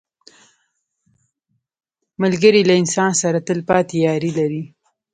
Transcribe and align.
ملګری 2.21 2.61
له 2.69 2.75
انسان 2.81 3.11
سره 3.21 3.39
تل 3.47 3.59
پاتې 3.69 3.95
یاري 4.07 4.31
لري 4.39 4.63